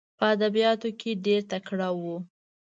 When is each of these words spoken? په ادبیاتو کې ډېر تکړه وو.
په 0.17 0.23
ادبیاتو 0.33 0.89
کې 0.99 1.11
ډېر 1.25 1.41
تکړه 1.51 1.89
وو. 1.99 2.17